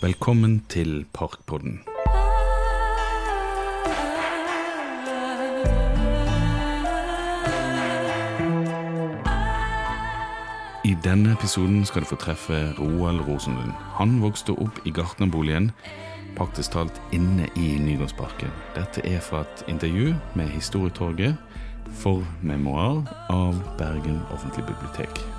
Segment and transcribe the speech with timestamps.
[0.00, 1.80] Velkommen til Parkpodden.
[10.84, 13.72] I denne episoden skal du få treffe Roald Rosenlund.
[13.98, 15.72] Han vokste opp i gartnerboligen,
[16.38, 18.54] praktisk talt inne i Nygårdsparken.
[18.78, 21.34] Dette er fra et intervju med Historietorget
[21.90, 23.02] for memoar
[23.34, 25.37] av Bergen offentlige bibliotek.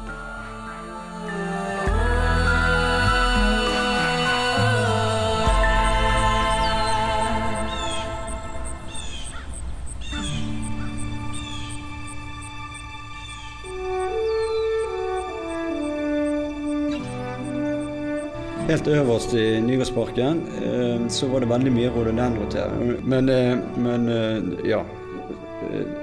[18.69, 22.73] Helt øverst i Nygårdsparken eh, så var det veldig mye rhododendroter.
[23.01, 24.83] Men, eh, men eh, ja.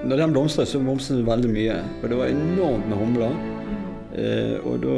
[0.05, 1.77] Når den blomstret, så blomstret det veldig mye.
[2.02, 3.37] Og det var enormt med humler.
[4.66, 4.97] Og da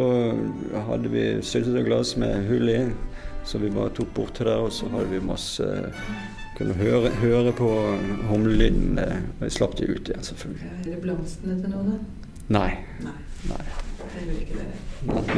[0.86, 2.78] hadde vi syltetøyglass med hull i,
[3.44, 5.68] så vi bare tok bort til der, og så hadde vi masse
[6.58, 7.68] Kunne høre, høre på
[8.30, 8.96] humlelyden.
[8.98, 10.72] Og jeg slapp de ut igjen, selvfølgelig.
[10.78, 12.32] Er det blomstene til noe, da?
[12.58, 12.70] Nei.
[13.04, 13.18] Nei.
[13.52, 13.87] Nei.
[14.18, 14.74] Det vil ikke dere.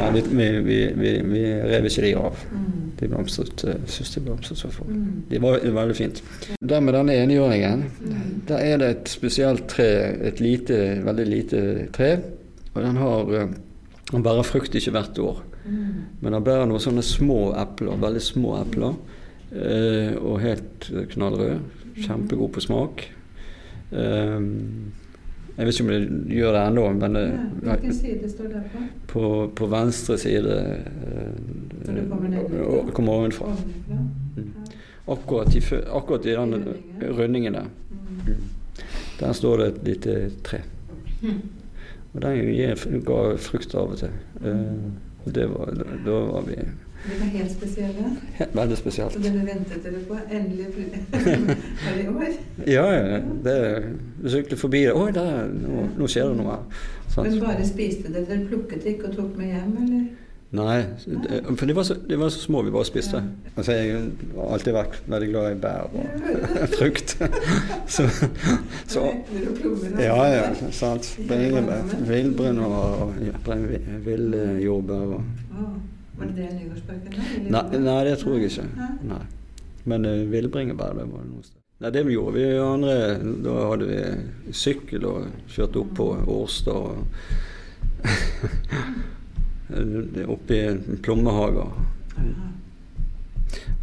[0.01, 2.39] Nei, vi, vi, vi, vi rev ikke de av.
[2.51, 2.69] Mm.
[2.99, 4.89] De blomstret, eh, synes de blomstret så fort.
[4.89, 5.23] Mm.
[5.29, 6.23] De var veldig fint.
[6.69, 8.41] Der med denne enhjørningen, Mm.
[8.47, 9.85] der er det et spesielt tre,
[10.27, 12.17] et lite, veldig lite tre.
[12.73, 13.47] Og den har eh,
[14.11, 15.43] Den bærer frukt ikke hvert år.
[15.65, 16.01] Mm.
[16.21, 18.95] Men den bærer noen sånne små epler, veldig små epler.
[19.53, 21.59] eh, Og helt knallrøde.
[22.01, 23.05] Kjempegod på smak.
[23.93, 24.39] Eh,
[25.61, 28.79] Jeg vet ikke om det gjør det ennå, men Ja, hvilken side står det på?
[29.11, 30.55] på, på venstre side
[31.85, 32.65] Så det kommer nedenfra?
[32.65, 33.45] og- kommer ovenfra.
[33.45, 33.99] Ovenfra?
[34.37, 34.49] Mm.
[35.07, 35.61] Akkurat i,
[35.93, 36.73] akkurat i den
[37.17, 37.53] Rundingen.
[37.53, 37.65] der.
[37.91, 38.35] Mm.
[39.19, 40.57] Der står det et lite tre.
[41.21, 41.29] Mm.
[42.13, 44.09] Og den gir- ga frukt av og til.
[44.45, 44.55] Eh,
[45.25, 45.69] og det var,
[46.05, 46.55] da var vi
[47.01, 48.09] De var helt spesielle.
[48.39, 49.13] Ja, veldig spesielt.
[49.15, 50.67] Så dere ventet dere på endelig
[51.17, 52.33] Er det i år?
[52.67, 53.19] Ja, ja.
[53.45, 53.55] Det,
[54.29, 54.93] syklet forbi det.
[54.93, 56.81] Oi, der, nå, nå skjer det noe her.
[57.11, 57.25] Sant?
[57.27, 58.27] Men bare spiste dere?
[58.29, 60.03] Dere plukket ikke og tok med hjem, eller?
[60.51, 63.21] Nei, det, for de var, så, de var så små vi bare spiste.
[63.23, 63.51] Ja.
[63.55, 64.01] Altså, jeg
[64.35, 66.01] har alltid vært veldig glad i bær og
[66.77, 67.13] frukt.
[67.95, 68.03] så,
[68.91, 69.31] så og?
[69.95, 70.43] Ja, ja,
[70.75, 71.07] sant.
[71.23, 75.23] Villbrønn og ja, brenn- villjordbær og
[76.17, 77.11] Var det det en Nygårdsparken?
[77.51, 78.65] nei, nei, det tror jeg ikke.
[78.77, 78.93] Nei.
[79.13, 79.25] Nei.
[79.89, 81.57] Men uh, villbringebær, det var det noe sted.
[81.81, 82.95] Nei, det vi gjorde vi andre
[83.41, 83.99] Da hadde vi
[84.53, 86.97] sykkel og kjørte opp på Årstad og
[90.35, 91.69] Oppe i plommehager.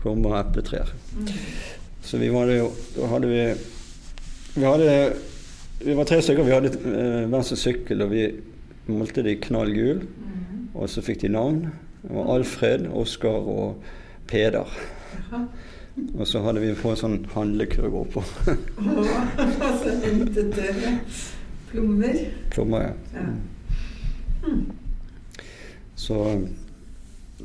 [0.02, 0.88] Plommer- og epletrær.
[1.16, 1.26] Mm.
[2.04, 3.54] Så vi var det jo Da hadde vi
[4.58, 5.14] Vi hadde
[5.80, 6.44] Vi var tre stykker.
[6.44, 8.40] Vi hadde eh, hver sin sykkel, og vi
[8.90, 10.00] målte de knall gul.
[10.02, 10.68] Mm.
[10.74, 11.70] Og så fikk de navn.
[12.02, 13.82] Var Alfred, Oskar og
[14.28, 14.78] Peder.
[16.14, 18.22] Og så hadde vi på en sånn handlekurv oppå.
[19.68, 20.92] altså dere
[21.70, 22.20] plommer.
[22.54, 22.92] Plommer, ja.
[23.18, 23.28] Ja.
[24.48, 24.60] Mm.
[25.98, 26.18] Så,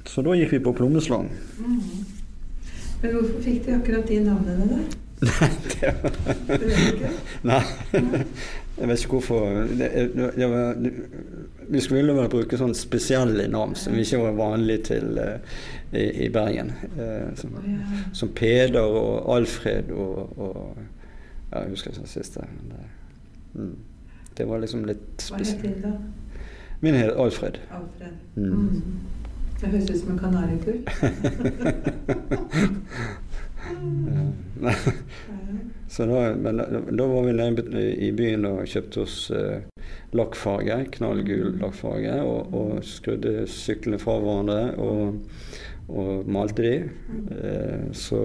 [0.06, 1.32] så da gikk vi på plommeslang.
[1.58, 1.80] Mm.
[3.02, 4.78] Men hvorfor fikk de akkurat de navnene, da?
[5.24, 5.92] Nei, det
[7.44, 7.62] Det.
[8.78, 9.46] Jeg vet ikke hvorfor.
[9.78, 10.76] Det, det var,
[11.70, 15.60] vi skulle vel bruke sånn spesielle navn som ikke var vanlig til uh,
[15.94, 16.72] i, i Bergen.
[16.98, 17.54] Uh, som,
[18.18, 20.78] som Peder og Alfred og, og
[21.52, 22.48] ja, Jeg husker ikke den siste.
[22.72, 22.84] Det,
[23.54, 23.76] mm,
[24.38, 25.94] det var liksom litt Hva het din, da?
[26.82, 27.62] Min het Alfred.
[27.72, 28.18] Alfred.
[28.36, 28.54] Mm.
[28.58, 28.82] Mm.
[29.62, 30.82] Det høres ut som en kanarifugl.
[33.64, 34.74] Ja.
[35.94, 36.34] Så da,
[36.92, 39.62] da, var vi i byen og kjøpte oss eh,
[40.18, 45.20] lakkfarge, knallgul lakkfarge, og, og skrudde syklene fra hverandre og,
[45.94, 46.74] og malte de.
[47.38, 48.24] Eh, så,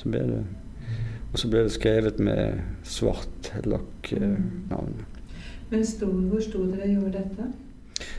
[0.00, 0.42] så ble det
[1.32, 4.98] Og så ble det skrevet med svart lakknavn.
[5.70, 7.46] Men sto, hvor sto dere gjorde dette?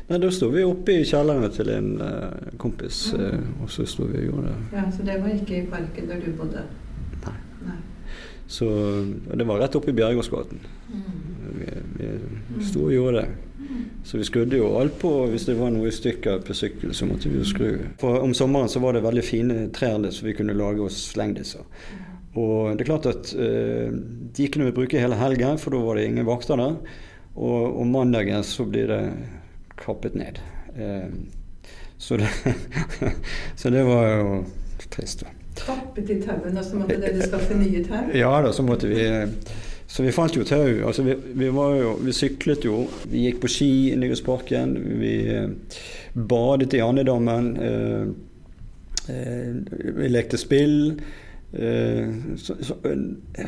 [0.09, 4.03] Nei, da sto vi oppe i kjelleren til en uh, kompis, eh, og så sto
[4.09, 4.58] vi og gjorde det.
[4.76, 6.66] Ja, Så det var ikke i parken der du bodde?
[7.23, 7.38] Nei.
[7.70, 7.78] Nei.
[8.52, 8.67] Så
[9.32, 10.59] det var rett oppe i Bjergårdsgaten.
[10.91, 11.08] Mm.
[11.61, 11.70] Vi,
[12.02, 13.53] vi sto og gjorde det.
[14.03, 15.11] Så vi skrudde jo alt på.
[15.32, 17.70] Hvis det var noe i stykker på sykkel, så måtte vi jo skru.
[18.02, 20.99] For om sommeren så var det veldig fine trær der, så vi kunne lage oss
[21.14, 21.64] slengdisser.
[22.34, 23.94] Og det er klart at eh,
[24.35, 26.76] de kunne vi bruke hele helgen, for da var det ingen vakter der.
[27.34, 29.02] Og om mandagen så blir det
[29.79, 30.40] kappet ned.
[30.75, 31.09] Eh,
[31.97, 32.29] så, det,
[33.55, 34.46] så det var jo
[34.90, 35.23] trist.
[35.58, 38.09] Kappet i tauene, og så måtte dere skaffe nye tau?
[38.17, 39.05] Ja da, så måtte vi
[39.93, 40.87] Så vi fant jo tau.
[40.87, 42.87] Altså vi, vi, var jo, vi syklet jo.
[43.11, 44.72] Vi gikk på ski i Nygårdsparken.
[45.02, 45.49] Vi eh,
[46.14, 47.52] badet i Andedammen.
[47.61, 48.08] Eh,
[49.99, 50.96] vi lekte spill.
[51.53, 52.55] Så,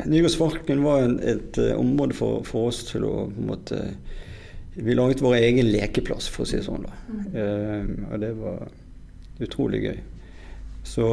[0.06, 3.80] Nygårdsparken var en, et område for, for, oss til å på en måte
[4.76, 6.84] Vi laget vår egen lekeplass, for å si det sånn.
[6.84, 6.96] da.
[7.36, 8.06] Mm.
[8.10, 8.66] og det var
[9.46, 9.98] utrolig gøy.
[10.86, 11.06] Så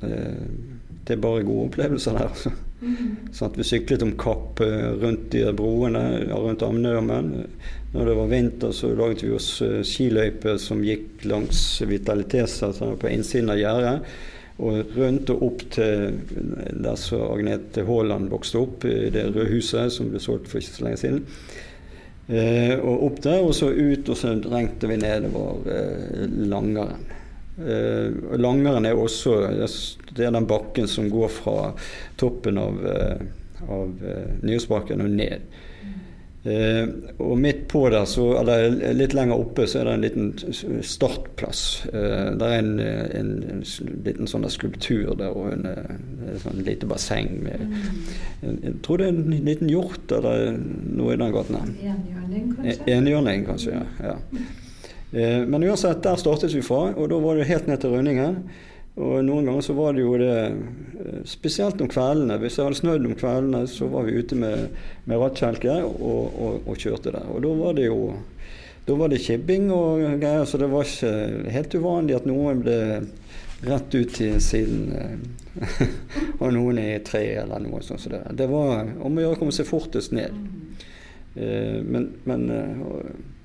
[0.00, 2.30] det er bare gode opplevelser der.
[2.30, 2.52] altså.
[3.32, 7.32] Sånn at vi syklet om kapp rundt de broene rundt Amnedammen.
[7.94, 12.90] Når det var vinter, så laget vi oss uh, skiløyper som gikk langs Vitalitesa altså
[13.00, 14.16] på innsiden av gjerdet.
[14.56, 16.18] Og rundt og opp til
[16.84, 20.78] der så Agnete Haaland vokste opp, i det røde huset som ble solgt for ikke
[20.78, 21.24] så lenge siden.
[22.26, 27.04] Uh, og opp der, og så ut, og så drengte vi nedover eh, Langeren.
[27.56, 29.36] Eh, langeren er også
[30.10, 31.70] det er den bakken som går fra
[32.20, 34.02] toppen av, uh, av
[34.42, 35.46] Nyhetsbakken og ned.
[36.46, 40.82] Uh, og midt på der, så, eller litt lenger oppe, så er det en liten
[40.86, 41.62] startplass.
[41.90, 43.62] Eh, det er en, en, en,
[44.06, 47.80] liten sånn skulptur der og en, en sånn lite basseng med mm.
[48.62, 51.58] Jeg tror det er en liten hjort eller noe i den gaten.
[51.58, 52.78] Enhjørning, kanskje?
[52.94, 54.12] Enhjørning, kanskje, ja.
[54.12, 54.46] ja.
[55.16, 58.40] Eh, men uansett, der startet vi fra, og da var det helt ned til Rønningen.
[58.96, 62.38] Og noen ganger så var det jo det eh, Spesielt om kveldene.
[62.40, 64.70] Hvis det hadde snødd om kveldene, så var vi ute med,
[65.04, 67.28] med rattkjelke og, og, og, kjørte der.
[67.34, 68.00] Og da var det jo
[68.86, 72.76] da var det kibbing og greier, så det var ikke helt uvanlig at noen ble
[73.66, 75.80] rett ut til siden eh,
[76.42, 78.04] og noen er i tre eller noe sånt.
[78.04, 80.36] Så det, det var om å gjøre å komme seg fortest ned.
[81.36, 83.35] Men, men Eh,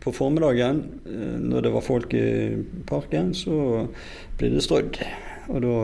[0.00, 2.24] på formiddagen, eh, når det var folk i
[2.88, 3.86] parken, så
[4.38, 5.00] ble det strødd.
[5.50, 5.76] Og da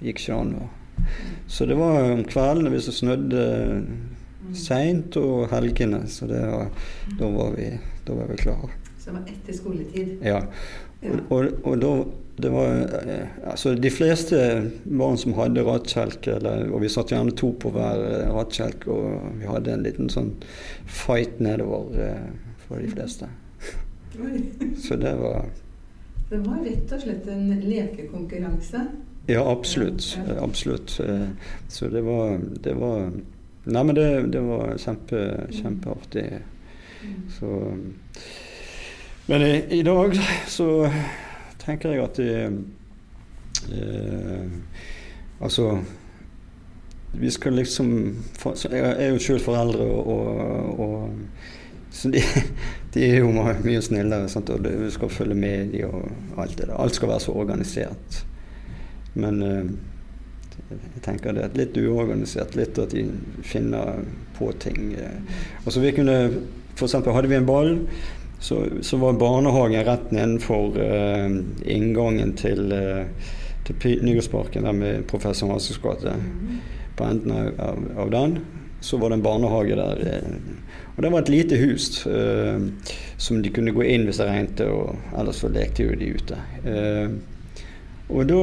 [0.00, 0.54] gikk ikke an.
[1.50, 3.44] Så det var om kveldene hvis det snødde
[4.56, 6.04] seint, og helgene.
[6.08, 6.70] Så var,
[7.18, 7.70] da, var vi,
[8.06, 8.70] da var vi klare.
[8.98, 10.14] Så det var etter skoletid?
[10.24, 10.42] Ja.
[11.00, 11.92] Og, og, og da
[12.40, 12.70] det var
[13.04, 14.36] eh, altså De fleste
[14.84, 16.38] barn som hadde rattkjelke,
[16.70, 18.00] og vi satt gjerne to på hver
[18.32, 20.30] rattkjelke, og vi hadde en liten sånn
[20.88, 22.16] fight nedover
[22.64, 23.28] for de fleste.
[24.84, 25.50] Så det var
[26.30, 28.86] Det var rett og slett en lekekonkurranse?
[29.26, 30.18] Ja, absolutt.
[30.40, 31.00] Absolutt.
[31.00, 31.28] Eh,
[31.68, 33.10] så det var, det var
[33.64, 35.18] Nei, men det, det var kjempe,
[35.52, 36.40] kjempeartig.
[37.04, 37.18] Mm.
[37.34, 37.50] Så
[39.30, 40.16] Men i, i, dag
[40.50, 40.90] så
[41.62, 42.32] tenker jeg at det
[43.70, 44.46] eh,
[45.38, 45.68] Altså
[47.12, 47.92] vi skal liksom
[48.72, 52.24] Jeg er jo sjøl foreldre og, og, og så de,
[52.94, 54.50] de, er jo mye snillere, sant?
[54.50, 56.76] og du skal følge med dem og alt det der.
[56.78, 58.20] Alt skal være så organisert.
[59.14, 59.72] Men eh,
[60.70, 62.54] jeg tenker det er litt uorganisert.
[62.58, 63.08] Litt at de
[63.42, 64.04] finner
[64.38, 64.94] på ting.
[65.64, 66.16] Og så vi kunne,
[66.78, 67.74] eksempel, Hadde vi en ball,
[68.40, 71.28] så, så var barnehagen rett nedenfor uh,
[71.68, 73.34] inngangen til, uh,
[73.68, 76.16] til Nygårdsparken, der med Professor Hansens gate.
[76.96, 78.40] På enden av, av den
[78.80, 80.22] så var det en barnehage der.
[80.96, 82.60] Og det var et lite hus uh,
[83.20, 86.40] som de kunne gå inn hvis det regnet, og ellers så lekte jo de ute.
[86.64, 87.12] Uh,
[88.10, 88.40] og da,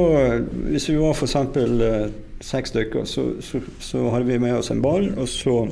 [0.72, 1.36] hvis vi var f.eks.
[1.58, 2.08] Uh,
[2.38, 5.64] seks stykker, så, så, så, hadde vi med oss en ball, og så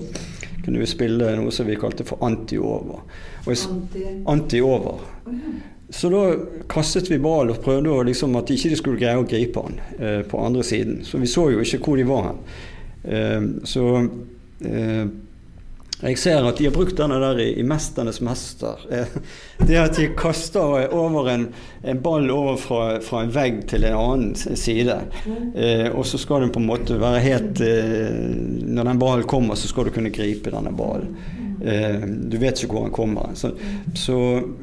[0.65, 3.06] kunne vi spille noe som vi kalte for anti-over.
[4.25, 5.01] Anti-over.
[5.89, 6.23] Så da
[6.67, 9.77] kastet vi ball og prøvde å, liksom, at ikke de skulle greie å gripe han
[10.00, 11.03] eh, på andre siden.
[11.05, 12.41] Så vi så jo ikke hvor de var hen.
[13.05, 13.86] Eh, så
[14.65, 15.05] eh,
[16.02, 18.84] jeg ser at de har brukt denne der i, i 'Mesternes mester'.
[18.92, 19.14] Eh,
[19.68, 21.48] det at de kaster over en,
[21.84, 24.98] en ball over fra, fra, en vegg til en annen side.
[25.56, 28.12] Eh, og så skal den på en måte være helt eh,
[28.75, 31.16] Når den ballen kommer, så skal du kunne gripe denne ballen.
[31.62, 33.31] Eh, du vet ikke hvor han kommer.
[33.38, 33.51] Så,
[33.95, 34.17] så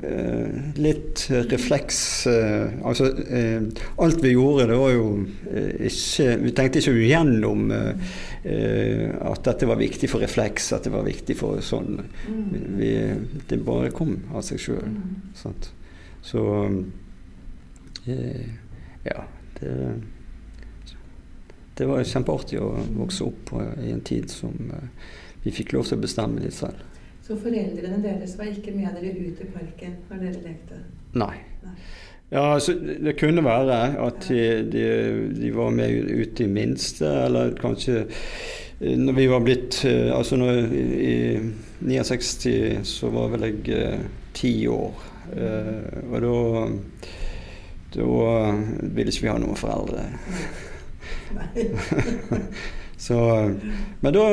[0.04, 3.08] eh, litt refleks eh, Altså
[4.02, 5.06] alt vi gjorde, det var jo
[5.88, 11.36] ikke Vi tenkte ikke igjennom at dette var viktig for refleks, at det var viktig
[11.38, 12.00] for sånn.
[12.78, 12.90] Vi,
[13.48, 14.96] det bare kom av seg sjøl.
[16.26, 16.42] Så
[19.06, 19.20] ja.
[19.60, 19.76] Det,
[21.78, 24.58] det var kjempeartig å vokse opp i en tid som
[25.44, 26.80] vi fikk lov til å bestemme litt selv.
[27.22, 30.80] Så foreldrene deres var ikke med dere ut i parken når dere lekte?
[31.14, 31.36] Nei.
[31.62, 31.76] Nei.
[32.32, 34.84] Ja, altså, Det kunne være at de, de,
[35.36, 38.06] de, var med ut i minste, eller kanskje
[38.80, 41.16] eh, når vi var blitt eh, Altså når, i
[41.84, 45.04] 69 så var vel jeg eh, ti år.
[45.36, 46.38] Eh, og da
[47.92, 50.06] da ville ikke vi ha noen foreldre.
[51.36, 51.66] Nei.
[53.06, 53.18] så,
[54.00, 54.24] men da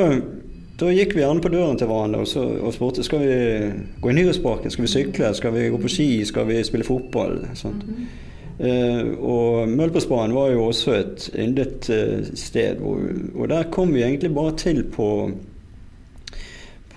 [0.80, 3.36] da gikk vi gjerne på døren til hverandre og, så, og spurte skal vi
[4.00, 7.40] gå i Nyhetsparken, skal vi sykle, skal vi gå på ski, skal vi spille fotball.
[7.54, 7.86] Sånt.
[7.86, 8.26] Mm -hmm.
[8.60, 12.82] Uh, og Mølpersbanen var jo også et yndet uh, sted.
[12.84, 12.98] Hvor,
[13.34, 15.30] og der kom vi egentlig bare til på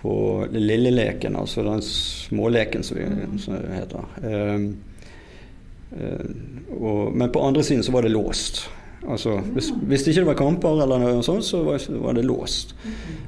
[0.03, 3.05] på lilleleken, altså den småleken som, vi,
[3.39, 4.03] som det heter.
[4.19, 4.71] Uh,
[6.81, 8.69] og, men på andre siden så var det låst.
[9.03, 12.75] Altså, hvis, hvis det ikke var kamper, eller noe sånt, så var, var det låst.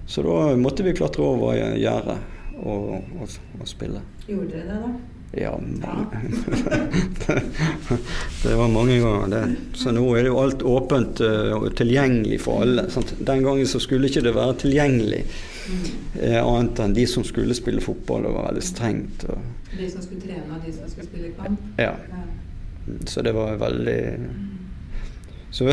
[0.08, 2.18] Så da måtte vi klatre over gjerdet
[2.62, 4.02] og, og, og spille.
[4.30, 4.94] Gjorde dere det, da?
[5.38, 5.60] Ja,
[8.44, 9.28] det var mange ganger.
[9.28, 9.56] Det.
[9.74, 12.86] Så nå er det jo alt åpent uh, og tilgjengelig for alle.
[12.94, 13.12] Sant?
[13.20, 15.26] Den gangen så skulle ikke det være tilgjengelig
[16.22, 18.24] eh, annet enn de som skulle spille fotball.
[18.24, 19.28] Det var veldig strengt.
[19.28, 19.38] Og,
[19.76, 21.60] de som skulle trene, og de som skulle spille kamp?
[21.84, 21.94] Ja.
[23.10, 24.02] Så det var veldig
[25.52, 25.70] så,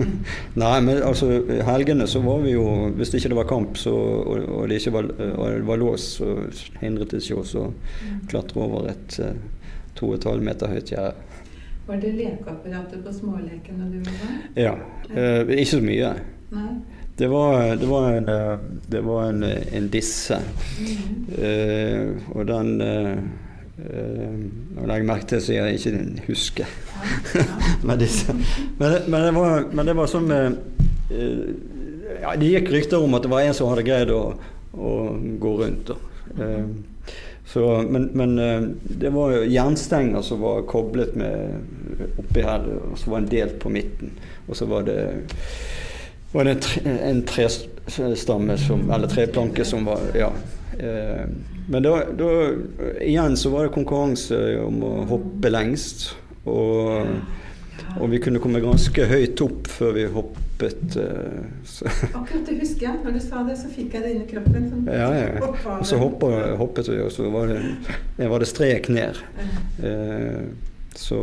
[0.62, 1.28] nei, men altså
[1.64, 2.64] helgene så var vi jo
[2.98, 6.34] Hvis det ikke var kamp så, og, og, det ikke var, det var lås, så
[6.82, 7.68] hindret det ikke oss å
[8.28, 9.32] klatre over et uh,
[9.96, 11.30] to og et halvt meter høyt gjerde.
[11.86, 14.34] Var det lekeapparatet på småleken da du var der?
[14.66, 14.74] Ja.
[15.10, 16.12] Uh, ikke så mye.
[16.52, 16.72] Nei.
[17.18, 20.38] Det var, det var, en, eh, det var en, en, disse.
[20.80, 21.26] Mm.
[21.36, 22.70] Uh, og den
[23.82, 26.70] og jeg merke til så jeg ikke husker.
[27.86, 28.34] men, disse,
[28.78, 30.58] men, men, det var, men det var sånn med
[31.10, 31.48] uh,
[32.22, 34.22] ja, Det gikk rykter om at det var en som hadde greid å,
[34.72, 34.92] å
[35.42, 35.92] gå rundt.
[36.38, 36.70] Uh,
[37.52, 38.38] så, men, men
[38.86, 43.72] det var jernstenger som var koblet med oppi her, og så var en delt på
[43.74, 44.14] midten.
[44.46, 44.96] Og så var det,
[46.32, 50.30] var det en, tre, en trestamme som, eller treplanke som var ja,
[50.78, 52.28] men da, da,
[53.04, 56.10] igjen så var det konkurranse om å hoppe lengst.
[56.48, 57.06] Og,
[58.00, 60.96] og vi kunne komme ganske høyt opp før vi hoppet.
[60.98, 61.90] Eh, så.
[62.10, 63.00] Akkurat det husker jeg.
[63.04, 64.68] Når du sa det, så fikk jeg det inn i kroppen.
[64.70, 64.88] Sånn.
[64.90, 65.50] Ja, ja.
[65.76, 67.60] Og så hoppet, hoppet vi, og så var det,
[68.18, 69.22] var det strek ned.
[69.82, 70.42] Eh,
[70.98, 71.22] så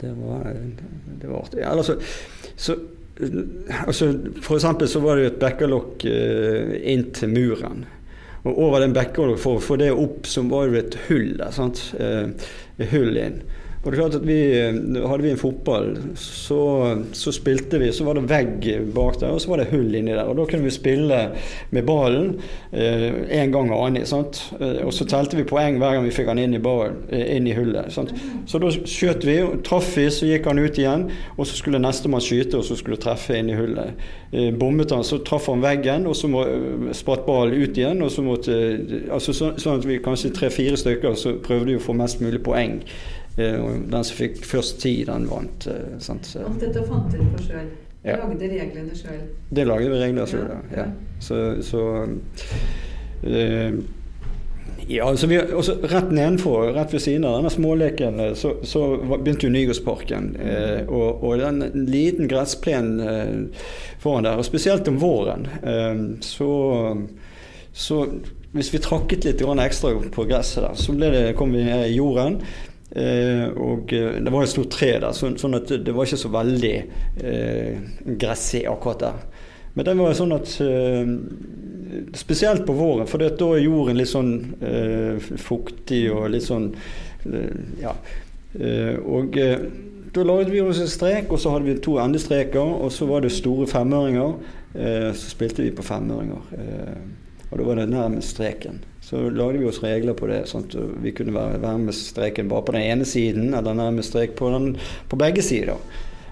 [0.00, 0.48] det var,
[1.20, 1.60] det var artig.
[1.60, 1.98] Ja, altså,
[2.56, 2.76] så,
[3.84, 7.84] altså, for eksempel så var det jo et bekkelokk eh, inn til muren.
[8.44, 11.50] Og over den bekken, for å få det opp, så var det et hull der.
[11.52, 11.82] sant?
[12.00, 12.30] Eh,
[12.92, 13.42] hull inn.
[13.80, 16.60] Og det er klart at vi, eh, Hadde vi en fotball, så,
[17.16, 20.12] så, spilte vi, så var det vegg bak der, og så var det hull inni
[20.12, 20.28] der.
[20.28, 21.20] Og Da kunne vi spille
[21.70, 22.34] med ballen
[22.72, 24.04] eh, gang og annen.
[24.06, 24.42] Sant?
[24.60, 27.24] Eh, og så telte vi poeng hver gang vi fikk han inn i, ballen, eh,
[27.36, 27.88] inn i hullet.
[27.94, 28.12] Sant?
[28.46, 31.06] Så da skjøt vi, og traff vi, så gikk han ut igjen.
[31.38, 34.04] Og så skulle nestemann skyte, og så skulle treffe inn i hullet.
[34.32, 36.44] Eh, bommet han, så traff han veggen, og så må,
[36.96, 38.04] spratt ballen ut igjen.
[38.04, 38.60] og så måtte,
[39.08, 42.42] altså så, Sånn at vi kanskje tre-fire stykker så prøvde vi å få mest mulig
[42.44, 42.78] poeng.
[43.40, 45.68] Eh, den som fikk først tid, den vant.
[45.70, 46.32] Eh, sant?
[46.40, 47.70] Alt dette fant dere på sjøl?
[48.04, 48.16] Ja.
[48.22, 49.24] Lagde reglene sjøl?
[49.52, 50.60] Det lagde vi regler sjøl, ja.
[50.78, 50.86] ja.
[51.20, 53.80] Så, så uh,
[54.90, 58.82] ja, altså vi, også rett nedenfor, rett ved siden av denne småleken, så, så
[59.12, 60.32] begynte jo Nygårdsparken.
[60.42, 63.68] Eh, og, og den liten gressplen eh,
[64.02, 66.50] foran der, og spesielt om våren, eh, så,
[67.70, 68.00] så
[68.50, 72.40] hvis vi trakket litt ekstra på gresset der, så det, kom vi ned i jorden.
[72.90, 76.18] Eh, og eh, det var et stort tre der, så, sånn at det var ikke
[76.24, 76.72] så veldig
[77.22, 77.76] eh,
[78.18, 79.20] gressig akkurat der.
[79.76, 81.12] Men det var sånn at eh,
[82.14, 84.28] Spesielt på våren, for da er jorden litt sånn
[84.62, 86.68] eh, fuktig og litt sånn
[87.26, 87.94] eh, Ja.
[89.06, 89.36] og
[90.14, 93.22] da laget vi oss en strek, og så hadde vi to endestreker, og så var
[93.22, 94.32] det store femøringer.
[95.14, 96.40] så spilte vi på femøringer.
[97.50, 98.80] og da var det nærmest streken.
[99.00, 100.44] Så lagde vi oss regler på det.
[100.48, 104.36] sånn at Vi kunne være med streken bare på den ene siden, eller nærmest strek
[104.36, 104.76] på, den,
[105.08, 105.80] på begge sider.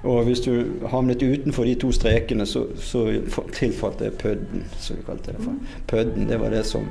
[0.07, 0.53] Og hvis du
[0.87, 3.07] havnet utenfor de to strekene, så, så
[3.57, 5.55] tilfalt det pødden, som vi kalte det for.
[5.91, 6.87] Pødden, det var det som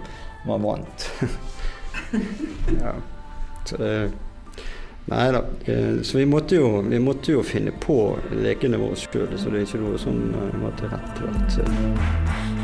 [0.48, 1.12] var vant.
[2.84, 2.98] ja.
[3.66, 3.92] Så det
[5.08, 5.40] Nei da.
[5.66, 9.62] Eh, så vi måtte, jo, vi måtte jo finne på lekene våre sjøl, så det
[9.62, 10.20] er ikke noe som
[10.60, 12.57] var tilrettelagt.